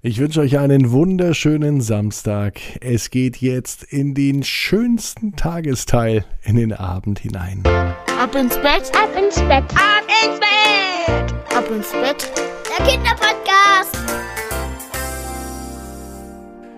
Ich 0.00 0.20
wünsche 0.20 0.42
euch 0.42 0.56
einen 0.60 0.92
wunderschönen 0.92 1.80
Samstag. 1.80 2.60
Es 2.80 3.10
geht 3.10 3.38
jetzt 3.38 3.82
in 3.82 4.14
den 4.14 4.44
schönsten 4.44 5.34
Tagesteil 5.34 6.24
in 6.44 6.54
den 6.54 6.72
Abend 6.72 7.18
hinein. 7.18 7.64
Ab 7.66 8.32
ins 8.36 8.54
Bett, 8.58 8.92
ab 8.94 9.10
ins 9.18 9.34
Bett, 9.40 9.64
ab 9.74 10.04
ins 10.22 10.38
Bett, 10.38 11.34
ab 11.52 11.68
ins 11.68 11.90
Bett. 11.90 12.30
Der 12.78 12.86
Kinderpodcast. 12.86 13.98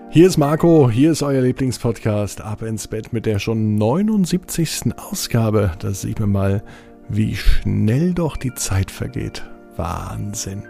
Hier 0.09 0.25
ist 0.25 0.37
Marco, 0.37 0.89
hier 0.89 1.11
ist 1.11 1.21
euer 1.21 1.43
Lieblingspodcast 1.43 2.41
Ab 2.41 2.63
ins 2.63 2.87
Bett 2.87 3.13
mit 3.13 3.27
der 3.27 3.37
schon 3.37 3.75
79. 3.75 4.97
Ausgabe. 4.97 5.73
Da 5.77 5.91
sieht 5.91 6.19
man 6.19 6.31
mal, 6.31 6.63
wie 7.07 7.35
schnell 7.35 8.15
doch 8.15 8.35
die 8.35 8.55
Zeit 8.55 8.89
vergeht. 8.89 9.43
Wahnsinn. 9.81 10.61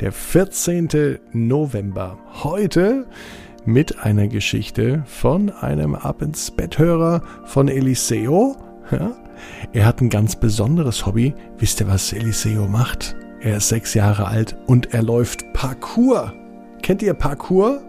Der 0.00 0.10
14. 0.10 1.20
November. 1.32 2.18
Heute 2.42 3.06
mit 3.64 4.00
einer 4.00 4.26
Geschichte 4.26 5.04
von 5.06 5.50
einem 5.50 5.94
Ab 5.94 6.20
ins 6.20 6.50
Betthörer 6.50 7.22
von 7.44 7.68
Eliseo. 7.68 8.56
Ja, 8.90 9.12
er 9.72 9.86
hat 9.86 10.00
ein 10.00 10.10
ganz 10.10 10.34
besonderes 10.34 11.06
Hobby. 11.06 11.32
Wisst 11.58 11.80
ihr, 11.80 11.86
was 11.86 12.12
Eliseo 12.12 12.66
macht? 12.66 13.14
Er 13.40 13.58
ist 13.58 13.68
sechs 13.68 13.94
Jahre 13.94 14.26
alt 14.26 14.56
und 14.66 14.92
er 14.92 15.04
läuft 15.04 15.52
Parkour. 15.52 16.32
Kennt 16.82 17.02
ihr 17.02 17.14
Parkour? 17.14 17.84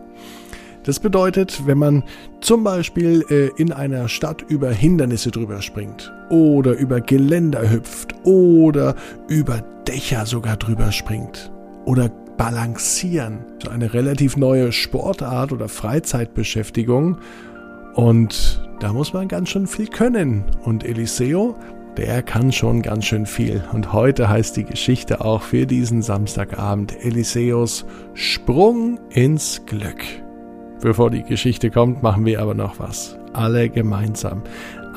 Das 0.88 1.02
bedeutet, 1.02 1.68
wenn 1.68 1.80
man 1.80 2.04
zum 2.40 2.64
Beispiel 2.64 3.26
äh, 3.30 3.50
in 3.62 3.74
einer 3.74 4.08
Stadt 4.08 4.46
über 4.48 4.70
Hindernisse 4.70 5.32
drüber 5.32 5.62
springt 5.62 6.14
oder 6.30 6.78
über 6.78 7.02
Geländer 7.02 7.70
hüpft 7.70 8.16
oder 8.24 8.96
über 9.28 9.62
Dächer 9.86 10.26
sogar 10.26 10.56
drüber 10.56 10.94
springt 10.94 11.52
oder 11.84 12.08
balancieren. 12.38 13.40
So 13.62 13.70
eine 13.70 13.94
relativ 13.94 14.38
neue 14.38 14.72
Sportart 14.72 15.52
oder 15.52 15.68
Freizeitbeschäftigung. 15.68 17.18
Und 17.94 18.66
da 18.80 18.94
muss 18.94 19.12
man 19.12 19.28
ganz 19.28 19.50
schön 19.50 19.68
viel 19.68 19.88
können. 19.88 20.46
Und 20.64 20.86
Eliseo, 20.86 21.58
der 21.98 22.24
kann 22.24 22.54
schon 22.54 22.82
ganz 22.82 23.04
schön 23.04 23.26
viel. 23.26 23.62
Und 23.74 23.92
heute 23.92 24.30
heißt 24.30 24.56
die 24.56 24.64
Geschichte 24.64 25.20
auch 25.20 25.42
für 25.42 25.66
diesen 25.66 26.02
Samstagabend 26.02 26.96
Eliseos 27.04 27.86
Sprung 28.14 29.02
ins 29.10 29.66
Glück. 29.66 30.06
Bevor 30.82 31.10
die 31.10 31.24
Geschichte 31.24 31.72
kommt, 31.72 32.04
machen 32.04 32.26
wir 32.26 32.42
aber 32.42 32.54
noch 32.54 32.80
was. 32.80 33.18
Alle 33.34 33.70
gemeinsam. 33.70 34.44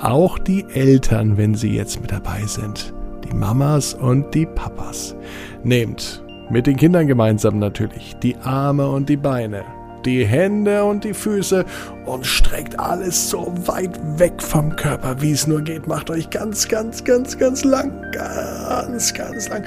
Auch 0.03 0.39
die 0.39 0.65
Eltern, 0.75 1.37
wenn 1.37 1.55
sie 1.55 1.75
jetzt 1.75 2.01
mit 2.01 2.13
dabei 2.13 2.43
sind. 2.47 2.93
Die 3.25 3.35
Mamas 3.35 3.95
und 3.95 4.35
die 4.35 4.47
Papas. 4.47 5.15
Nehmt 5.63 6.23
mit 6.51 6.67
den 6.67 6.77
Kindern 6.77 7.07
gemeinsam 7.07 7.59
natürlich 7.59 8.17
die 8.23 8.37
Arme 8.39 8.89
und 8.89 9.09
die 9.09 9.17
Beine, 9.17 9.63
die 10.05 10.27
Hände 10.27 10.85
und 10.85 11.05
die 11.05 11.15
Füße 11.15 11.65
und 12.07 12.27
streckt 12.27 12.79
alles 12.79 13.31
so 13.31 13.53
weit 13.67 13.99
weg 14.19 14.43
vom 14.43 14.75
Körper, 14.75 15.23
wie 15.23 15.31
es 15.31 15.47
nur 15.47 15.63
geht. 15.63 15.87
Macht 15.87 16.11
euch 16.11 16.29
ganz, 16.29 16.67
ganz, 16.69 17.05
ganz, 17.05 17.39
ganz 17.39 17.63
lang. 17.63 17.93
Ganz, 18.13 19.15
ganz 19.15 19.49
lang. 19.49 19.65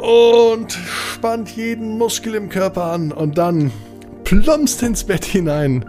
Und 0.00 0.72
spannt 0.72 1.50
jeden 1.50 1.96
Muskel 1.96 2.34
im 2.34 2.50
Körper 2.50 2.92
an 2.92 3.10
und 3.10 3.38
dann 3.38 3.72
plumpst 4.26 4.82
ins 4.82 5.04
Bett 5.04 5.24
hinein 5.24 5.84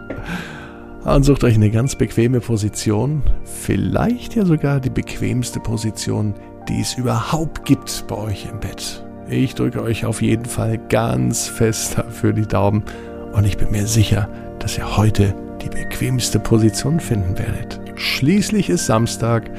und 1.04 1.24
sucht 1.24 1.42
euch 1.42 1.56
eine 1.56 1.72
ganz 1.72 1.96
bequeme 1.96 2.38
Position, 2.38 3.20
vielleicht 3.42 4.36
ja 4.36 4.44
sogar 4.44 4.78
die 4.78 4.90
bequemste 4.90 5.58
Position, 5.58 6.34
die 6.68 6.80
es 6.80 6.94
überhaupt 6.94 7.64
gibt 7.64 8.04
bei 8.06 8.14
euch 8.14 8.46
im 8.48 8.60
Bett. 8.60 9.04
Ich 9.28 9.56
drücke 9.56 9.82
euch 9.82 10.06
auf 10.06 10.22
jeden 10.22 10.44
Fall 10.44 10.78
ganz 10.78 11.48
fest 11.48 11.98
dafür 11.98 12.32
die 12.32 12.46
Daumen 12.46 12.84
und 13.32 13.44
ich 13.44 13.56
bin 13.56 13.72
mir 13.72 13.88
sicher, 13.88 14.28
dass 14.60 14.78
ihr 14.78 14.96
heute 14.96 15.34
die 15.60 15.70
bequemste 15.70 16.38
Position 16.38 17.00
finden 17.00 17.36
werdet. 17.36 17.80
Schließlich 17.96 18.70
ist 18.70 18.86
Samstag, 18.86 19.50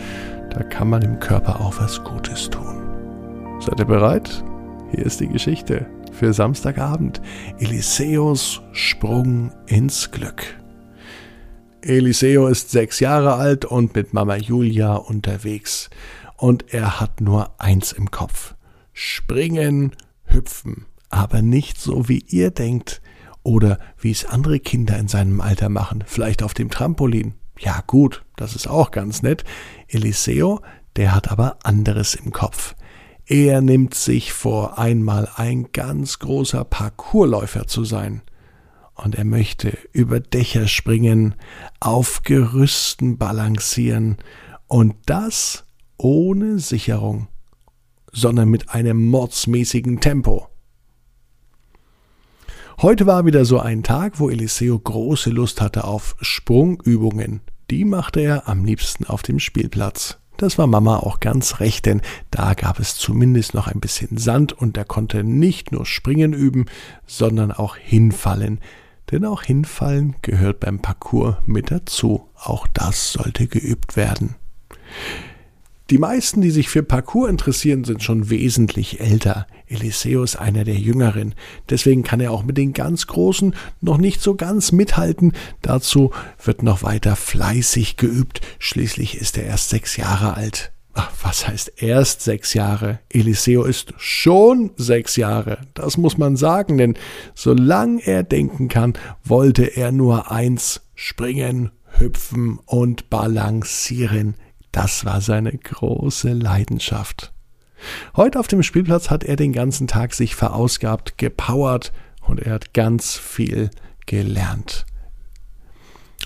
da 0.51 0.63
kann 0.63 0.87
man 0.87 1.01
dem 1.01 1.19
Körper 1.19 1.59
auch 1.59 1.81
was 1.81 2.01
Gutes 2.05 2.49
tun. 2.49 2.81
Seid 3.59 3.77
ihr 3.77 3.85
bereit? 3.85 4.41
Hier 4.91 5.05
ist 5.05 5.19
die 5.19 5.27
Geschichte 5.27 5.85
für 6.19 6.33
Samstagabend. 6.33 7.21
Eliseos 7.59 8.61
Sprung 8.73 9.53
ins 9.67 10.11
Glück. 10.11 10.43
Eliseo 11.81 12.47
ist 12.47 12.71
sechs 12.71 12.99
Jahre 12.99 13.35
alt 13.35 13.63
und 13.63 13.95
mit 13.95 14.13
Mama 14.13 14.35
Julia 14.35 14.95
unterwegs. 14.95 15.89
Und 16.35 16.73
er 16.73 16.99
hat 16.99 17.21
nur 17.21 17.57
eins 17.57 17.93
im 17.93 18.11
Kopf. 18.11 18.55
Springen, 18.91 19.95
hüpfen. 20.25 20.87
Aber 21.09 21.41
nicht 21.41 21.79
so, 21.79 22.09
wie 22.09 22.25
ihr 22.27 22.51
denkt. 22.51 23.01
Oder 23.41 23.79
wie 23.97 24.11
es 24.11 24.25
andere 24.25 24.59
Kinder 24.59 24.97
in 24.97 25.07
seinem 25.07 25.39
Alter 25.39 25.69
machen. 25.69 26.03
Vielleicht 26.05 26.43
auf 26.43 26.53
dem 26.53 26.69
Trampolin. 26.69 27.35
Ja 27.57 27.81
gut, 27.87 28.25
das 28.35 28.55
ist 28.55 28.67
auch 28.67 28.91
ganz 28.91 29.21
nett. 29.21 29.45
Eliseo, 29.87 30.59
der 30.97 31.15
hat 31.15 31.31
aber 31.31 31.59
anderes 31.63 32.13
im 32.13 32.33
Kopf. 32.33 32.75
Er 33.31 33.61
nimmt 33.61 33.93
sich 33.93 34.33
vor, 34.33 34.79
einmal 34.79 35.29
ein 35.35 35.71
ganz 35.71 36.17
großer 36.17 36.63
Parkourläufer 36.63 37.67
zu 37.67 37.83
sein. 37.83 38.23
Und 38.95 39.13
er 39.13 39.23
möchte 39.23 39.77
über 39.91 40.19
Dächer 40.19 40.67
springen, 40.67 41.35
auf 41.79 42.23
Gerüsten 42.23 43.19
balancieren 43.19 44.17
und 44.65 44.95
das 45.05 45.63
ohne 45.99 46.57
Sicherung, 46.57 47.27
sondern 48.11 48.49
mit 48.49 48.71
einem 48.71 49.05
mordsmäßigen 49.05 49.99
Tempo. 49.99 50.47
Heute 52.81 53.05
war 53.05 53.27
wieder 53.27 53.45
so 53.45 53.59
ein 53.59 53.83
Tag, 53.83 54.19
wo 54.19 54.31
Eliseo 54.31 54.79
große 54.79 55.29
Lust 55.29 55.61
hatte 55.61 55.83
auf 55.83 56.15
Sprungübungen. 56.19 57.41
Die 57.69 57.85
machte 57.85 58.21
er 58.21 58.49
am 58.49 58.65
liebsten 58.65 59.05
auf 59.05 59.21
dem 59.21 59.37
Spielplatz. 59.37 60.17
Das 60.39 60.57
war 60.57 60.67
Mama 60.67 60.99
auch 60.99 61.19
ganz 61.19 61.59
recht, 61.59 61.85
denn 61.85 61.99
da 62.31 62.53
gab 62.53 62.79
es 62.79 62.95
zumindest 62.95 63.53
noch 63.53 63.67
ein 63.67 63.81
bisschen 63.81 64.17
Sand 64.17 64.53
und 64.53 64.77
er 64.77 64.85
konnte 64.85 65.25
nicht 65.25 65.73
nur 65.73 65.85
springen 65.85 66.31
üben, 66.31 66.67
sondern 67.05 67.51
auch 67.51 67.75
hinfallen. 67.75 68.61
Denn 69.11 69.25
auch 69.25 69.43
hinfallen 69.43 70.15
gehört 70.21 70.61
beim 70.61 70.79
Parcours 70.79 71.35
mit 71.45 71.71
dazu. 71.71 72.29
Auch 72.35 72.67
das 72.67 73.11
sollte 73.11 73.47
geübt 73.47 73.97
werden. 73.97 74.35
Die 75.89 75.97
meisten, 75.97 76.39
die 76.39 76.51
sich 76.51 76.69
für 76.69 76.83
Parcours 76.83 77.29
interessieren, 77.29 77.83
sind 77.83 78.01
schon 78.01 78.29
wesentlich 78.29 79.01
älter. 79.01 79.45
Eliseo 79.69 80.23
ist 80.23 80.35
einer 80.35 80.63
der 80.63 80.75
Jüngeren. 80.75 81.35
Deswegen 81.69 82.03
kann 82.03 82.19
er 82.19 82.31
auch 82.31 82.43
mit 82.43 82.57
den 82.57 82.73
ganz 82.73 83.07
Großen 83.07 83.55
noch 83.81 83.97
nicht 83.97 84.21
so 84.21 84.35
ganz 84.35 84.71
mithalten. 84.71 85.33
Dazu 85.61 86.11
wird 86.43 86.63
noch 86.63 86.83
weiter 86.83 87.15
fleißig 87.15 87.97
geübt. 87.97 88.41
Schließlich 88.57 89.17
ist 89.17 89.37
er 89.37 89.45
erst 89.45 89.69
sechs 89.69 89.95
Jahre 89.95 90.33
alt. 90.35 90.71
Ach, 90.93 91.11
was 91.21 91.47
heißt 91.47 91.81
erst 91.81 92.21
sechs 92.21 92.53
Jahre? 92.53 92.99
Eliseo 93.09 93.63
ist 93.63 93.93
schon 93.97 94.71
sechs 94.75 95.15
Jahre. 95.15 95.59
Das 95.73 95.97
muss 95.97 96.17
man 96.17 96.35
sagen, 96.35 96.77
denn 96.77 96.95
solange 97.35 98.05
er 98.05 98.23
denken 98.23 98.67
kann, 98.67 98.93
wollte 99.23 99.63
er 99.63 99.91
nur 99.91 100.31
eins 100.31 100.81
springen, 100.95 101.71
hüpfen 101.99 102.59
und 102.65 103.09
balancieren. 103.09 104.35
Das 104.71 105.05
war 105.05 105.21
seine 105.21 105.51
große 105.51 106.33
Leidenschaft. 106.33 107.31
Heute 108.15 108.39
auf 108.39 108.47
dem 108.47 108.63
Spielplatz 108.63 109.09
hat 109.09 109.23
er 109.23 109.35
den 109.35 109.53
ganzen 109.53 109.87
Tag 109.87 110.13
sich 110.13 110.35
verausgabt, 110.35 111.17
gepowert 111.17 111.91
und 112.21 112.39
er 112.39 112.53
hat 112.53 112.73
ganz 112.73 113.15
viel 113.17 113.69
gelernt. 114.05 114.85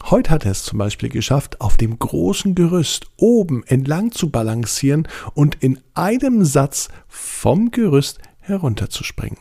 Heute 0.10 0.32
hat 0.32 0.46
er 0.46 0.52
es 0.52 0.64
zum 0.64 0.80
Beispiel 0.80 1.10
geschafft, 1.10 1.62
auf 1.62 1.78
dem 1.78 1.98
großen 1.98 2.56
Gerüst 2.56 3.08
oben 3.18 3.64
entlang 3.66 4.12
zu 4.12 4.30
balancieren 4.30 5.08
und 5.34 5.56
in 5.56 5.80
einem 5.94 6.44
Satz 6.44 6.90
vom 7.08 7.72
Gerüst 7.72 8.20
herunterzuspringen. 8.40 9.38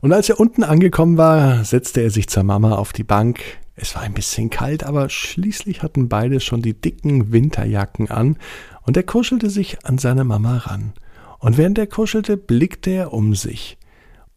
Und 0.00 0.12
als 0.12 0.28
er 0.28 0.40
unten 0.40 0.64
angekommen 0.64 1.16
war, 1.16 1.64
setzte 1.64 2.00
er 2.00 2.10
sich 2.10 2.28
zur 2.28 2.44
Mama 2.44 2.76
auf 2.76 2.92
die 2.92 3.04
Bank, 3.04 3.40
es 3.74 3.94
war 3.94 4.02
ein 4.02 4.14
bisschen 4.14 4.50
kalt, 4.50 4.82
aber 4.82 5.08
schließlich 5.08 5.82
hatten 5.82 6.08
beide 6.08 6.40
schon 6.40 6.62
die 6.62 6.74
dicken 6.74 7.32
Winterjacken 7.32 8.10
an, 8.10 8.36
und 8.82 8.96
er 8.96 9.02
kuschelte 9.04 9.50
sich 9.50 9.84
an 9.84 9.98
seine 9.98 10.24
Mama 10.24 10.58
ran. 10.58 10.92
Und 11.38 11.56
während 11.56 11.78
er 11.78 11.86
kuschelte, 11.86 12.36
blickte 12.36 12.90
er 12.90 13.12
um 13.12 13.34
sich. 13.34 13.78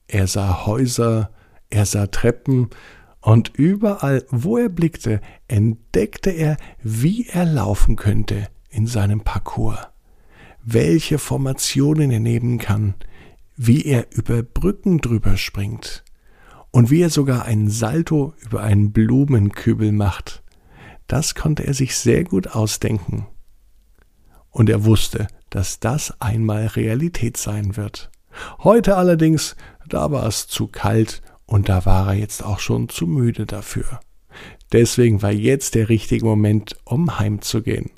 Er 0.08 0.28
sah 0.28 0.66
Häuser, 0.66 1.32
er 1.70 1.86
sah 1.86 2.08
Treppen, 2.08 2.70
und 3.22 3.52
überall, 3.56 4.26
wo 4.30 4.58
er 4.58 4.70
blickte, 4.70 5.22
entdeckte 5.48 6.32
er, 6.32 6.58
wie 6.82 7.28
er 7.28 7.46
laufen 7.46 7.96
könnte 7.96 8.48
in 8.70 8.88
seinem 8.88 9.22
Parcours, 9.22 9.78
welche 10.64 11.20
Formationen 11.20 12.10
er 12.10 12.20
nehmen 12.20 12.58
kann, 12.58 12.96
wie 13.56 13.86
er 13.86 14.08
über 14.12 14.42
Brücken 14.42 15.00
drüber 15.00 15.38
springt, 15.38 16.04
und 16.72 16.90
wie 16.90 17.02
er 17.02 17.10
sogar 17.10 17.46
einen 17.46 17.70
Salto 17.70 18.34
über 18.40 18.62
einen 18.62 18.92
Blumenkübel 18.92 19.92
macht. 19.92 20.42
Das 21.06 21.36
konnte 21.36 21.68
er 21.68 21.74
sich 21.74 21.96
sehr 21.96 22.24
gut 22.24 22.48
ausdenken. 22.48 23.28
Und 24.50 24.70
er 24.70 24.86
wusste, 24.86 25.28
dass 25.52 25.80
das 25.80 26.20
einmal 26.20 26.66
Realität 26.66 27.38
sein 27.38 27.78
wird. 27.78 28.10
Heute 28.64 28.98
allerdings, 28.98 29.56
da 29.88 30.12
war 30.12 30.26
es 30.26 30.48
zu 30.48 30.68
kalt 30.68 31.22
Und 31.46 31.68
da 31.68 31.86
war 31.86 32.08
er 32.08 32.14
jetzt 32.14 32.46
auch 32.46 32.60
schon 32.60 32.88
zu 32.88 33.06
müde 33.06 33.46
dafür. 33.46 34.00
Deswegen 34.72 35.22
war 35.22 35.34
jetzt 35.34 35.76
der 35.76 35.90
richtige 35.90 36.24
Moment, 36.24 36.78
um 36.86 37.20
heimzugehen. 37.20 37.92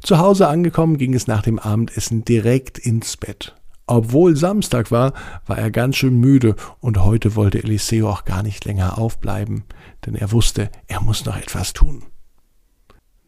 Zu 0.00 0.18
Hause 0.18 0.46
angekommen 0.46 0.96
ging 0.96 1.14
es 1.14 1.26
nach 1.26 1.42
dem 1.42 1.58
Abendessen 1.58 2.24
direkt 2.24 2.78
ins 2.78 3.16
Bett. 3.16 3.56
Obwohl 3.88 4.36
Samstag 4.36 4.92
war, 4.92 5.12
war 5.46 5.58
er 5.58 5.72
ganz 5.72 5.96
schön 5.96 6.20
müde 6.20 6.54
und 6.78 7.02
heute 7.02 7.34
wollte 7.34 7.58
Eliseo 7.58 8.08
auch 8.08 8.24
gar 8.24 8.44
nicht 8.44 8.64
länger 8.64 8.98
aufbleiben, 8.98 9.64
denn 10.06 10.14
er 10.14 10.30
wusste, 10.30 10.70
er 10.86 11.00
muss 11.00 11.24
noch 11.24 11.36
etwas 11.36 11.72
tun. 11.72 12.04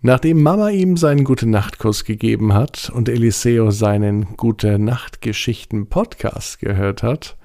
Nachdem 0.04 0.42
Mama 0.42 0.70
ihm 0.70 0.96
seinen 0.96 1.22
Gute-Nacht-Kuss 1.22 2.02
gegeben 2.02 2.54
hat 2.54 2.90
und 2.90 3.08
Eliseo 3.08 3.70
seinen 3.70 4.36
Gute-Nacht-Geschichten-Podcast 4.36 6.58
gehört 6.58 7.04
hat, 7.04 7.36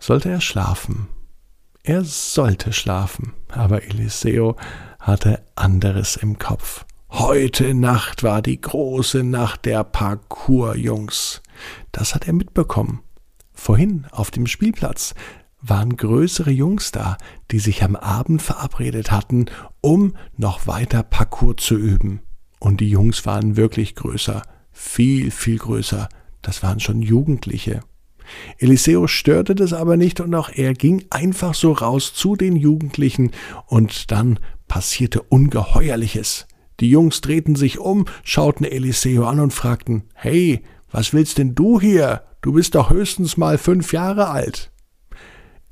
sollte 0.00 0.30
er 0.30 0.40
schlafen. 0.40 1.06
Er 1.84 2.02
sollte 2.02 2.72
schlafen, 2.72 3.34
aber 3.48 3.84
Eliseo 3.84 4.56
hatte 4.98 5.44
anderes 5.54 6.16
im 6.16 6.40
Kopf. 6.40 6.86
Heute 7.08 7.72
Nacht 7.74 8.24
war 8.24 8.42
die 8.42 8.60
große 8.60 9.22
Nacht 9.22 9.64
der 9.64 9.84
Parkour-Jungs. 9.84 11.40
Das 11.92 12.16
hat 12.16 12.26
er 12.26 12.32
mitbekommen. 12.32 13.04
Vorhin 13.52 14.08
auf 14.10 14.32
dem 14.32 14.48
Spielplatz 14.48 15.14
waren 15.62 15.96
größere 15.96 16.50
Jungs 16.50 16.92
da, 16.92 17.16
die 17.50 17.58
sich 17.58 17.82
am 17.82 17.96
Abend 17.96 18.42
verabredet 18.42 19.10
hatten, 19.10 19.46
um 19.80 20.14
noch 20.36 20.66
weiter 20.66 21.02
Parkour 21.02 21.56
zu 21.56 21.76
üben. 21.76 22.20
Und 22.58 22.80
die 22.80 22.90
Jungs 22.90 23.26
waren 23.26 23.56
wirklich 23.56 23.94
größer, 23.94 24.42
viel, 24.72 25.30
viel 25.30 25.58
größer. 25.58 26.08
Das 26.42 26.62
waren 26.62 26.80
schon 26.80 27.02
Jugendliche. 27.02 27.80
Eliseo 28.58 29.06
störte 29.06 29.54
das 29.54 29.72
aber 29.72 29.96
nicht 29.96 30.20
und 30.20 30.34
auch 30.34 30.50
er 30.50 30.74
ging 30.74 31.04
einfach 31.10 31.54
so 31.54 31.72
raus 31.72 32.14
zu 32.14 32.36
den 32.36 32.56
Jugendlichen 32.56 33.32
und 33.66 34.10
dann 34.10 34.38
passierte 34.68 35.22
Ungeheuerliches. 35.22 36.46
Die 36.78 36.88
Jungs 36.90 37.20
drehten 37.20 37.56
sich 37.56 37.78
um, 37.78 38.06
schauten 38.24 38.64
Eliseo 38.64 39.26
an 39.26 39.40
und 39.40 39.52
fragten, 39.52 40.04
Hey, 40.14 40.62
was 40.90 41.12
willst 41.12 41.38
denn 41.38 41.54
du 41.54 41.80
hier? 41.80 42.22
Du 42.40 42.52
bist 42.52 42.74
doch 42.74 42.90
höchstens 42.90 43.36
mal 43.36 43.58
fünf 43.58 43.92
Jahre 43.92 44.28
alt. 44.28 44.69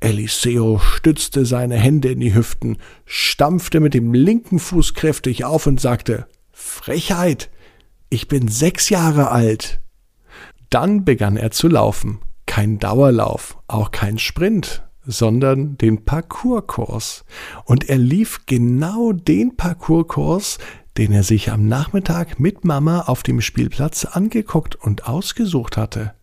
Eliseo 0.01 0.79
stützte 0.79 1.45
seine 1.45 1.75
Hände 1.75 2.09
in 2.09 2.19
die 2.21 2.33
Hüften, 2.33 2.77
stampfte 3.05 3.79
mit 3.79 3.93
dem 3.93 4.13
linken 4.13 4.59
Fuß 4.59 4.93
kräftig 4.93 5.43
auf 5.43 5.67
und 5.67 5.81
sagte 5.81 6.27
Frechheit. 6.51 7.49
Ich 8.09 8.27
bin 8.27 8.47
sechs 8.47 8.89
Jahre 8.89 9.29
alt. 9.29 9.81
Dann 10.69 11.03
begann 11.03 11.37
er 11.37 11.51
zu 11.51 11.67
laufen. 11.67 12.19
Kein 12.45 12.79
Dauerlauf, 12.79 13.57
auch 13.67 13.91
kein 13.91 14.17
Sprint, 14.17 14.83
sondern 15.05 15.77
den 15.77 16.05
Parcourskurs. 16.05 17.25
Und 17.65 17.89
er 17.89 17.97
lief 17.97 18.45
genau 18.45 19.11
den 19.11 19.57
Parcourskurs, 19.57 20.57
den 20.97 21.11
er 21.11 21.23
sich 21.23 21.51
am 21.51 21.67
Nachmittag 21.67 22.39
mit 22.39 22.65
Mama 22.65 23.01
auf 23.01 23.23
dem 23.23 23.41
Spielplatz 23.41 24.05
angeguckt 24.05 24.75
und 24.75 25.07
ausgesucht 25.07 25.77
hatte. 25.77 26.13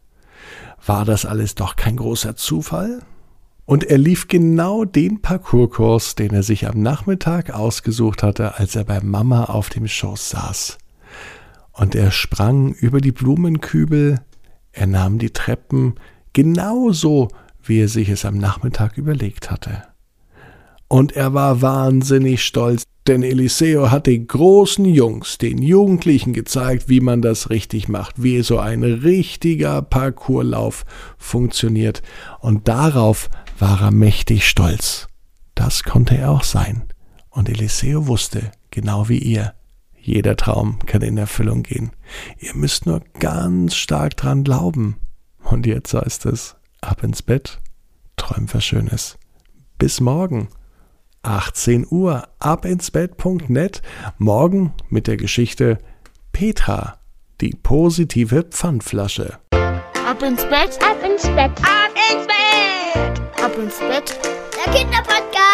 War 0.85 1.05
das 1.05 1.25
alles 1.25 1.55
doch 1.55 1.77
kein 1.77 1.97
großer 1.97 2.37
Zufall? 2.37 3.03
Und 3.67 3.83
er 3.83 3.99
lief 3.99 4.29
genau 4.29 4.85
den 4.85 5.21
Parcourskurs, 5.21 6.15
den 6.15 6.31
er 6.31 6.45
sich 6.45 6.69
am 6.69 6.81
Nachmittag 6.81 7.51
ausgesucht 7.51 8.23
hatte, 8.23 8.59
als 8.59 8.77
er 8.77 8.85
bei 8.85 9.01
Mama 9.01 9.45
auf 9.45 9.71
dem 9.71 9.89
Schoß 9.89 10.31
saß. 10.31 10.79
Und 11.73 11.97
er 11.97 12.13
sprang 12.13 12.73
über 12.73 13.01
die 13.01 13.13
Blumenkübel, 13.13 14.21
er 14.71 14.87
nahm 14.87 15.19
die 15.19 15.31
Treppen, 15.31 15.95
genauso 16.33 17.29
wie 17.63 17.81
er 17.81 17.89
sich 17.89 18.09
es 18.09 18.25
am 18.25 18.39
Nachmittag 18.39 18.97
überlegt 18.97 19.51
hatte. 19.51 19.83
Und 20.89 21.17
er 21.17 21.35
war 21.35 21.61
wahnsinnig 21.61 22.45
stolz, 22.45 22.85
denn 23.09 23.25
Eliseo 23.25 23.91
hat 23.91 24.07
den 24.07 24.29
großen 24.29 24.85
Jungs, 24.85 25.39
den 25.39 25.59
Jugendlichen 25.59 26.33
gezeigt, 26.33 26.89
wie 26.89 27.01
man 27.01 27.21
das 27.21 27.51
richtig 27.51 27.89
macht, 27.89 28.23
wie 28.23 28.43
so 28.43 28.59
ein 28.59 28.85
richtiger 28.85 29.83
Parcourslauf 29.83 30.85
funktioniert. 31.19 32.03
Und 32.41 32.69
darauf 32.69 33.29
war 33.59 33.81
er 33.81 33.91
mächtig 33.91 34.49
stolz. 34.49 35.09
Das 35.55 35.85
konnte 35.85 36.17
er 36.17 36.31
auch 36.31 36.45
sein. 36.45 36.85
Und 37.31 37.49
Eliseo 37.49 38.07
wusste, 38.07 38.51
genau 38.71 39.09
wie 39.09 39.19
ihr, 39.19 39.55
jeder 39.99 40.37
Traum 40.37 40.79
kann 40.87 41.03
in 41.03 41.19
Erfüllung 41.19 41.63
gehen. 41.63 41.91
Ihr 42.39 42.55
müsst 42.55 42.87
nur 42.87 43.03
ganz 43.19 43.75
stark 43.75 44.17
dran 44.17 44.45
glauben. 44.45 44.97
Und 45.43 45.67
jetzt 45.67 45.95
heißt 45.95 46.27
es, 46.27 46.57
ab 46.81 47.03
ins 47.03 47.23
Bett, 47.23 47.61
träum 48.17 48.47
was 48.53 48.65
Schönes. 48.65 49.19
Bis 49.79 50.01
morgen. 50.01 50.49
18 51.23 51.87
Uhr, 51.91 52.29
abinsbett.net. 52.39 53.83
Morgen 54.19 54.75
mit 54.89 55.09
der 55.09 55.17
Geschichte 55.17 55.79
Petra, 56.33 56.99
die 57.41 57.51
positive 57.51 58.45
Pfandflasche. 58.45 59.39
Ab 59.51 60.23
ins 60.23 60.45
Bett, 60.45 60.79
ab 60.83 61.03
ins 61.05 61.25
Bett, 61.25 61.51
ab 61.63 61.91
ins 62.13 62.27
Bett, 62.27 62.76
ab 63.57 63.63
ins 63.63 63.79
Bett. 63.79 64.19
Der 64.55 64.73
Kinderpodcast. 64.73 65.46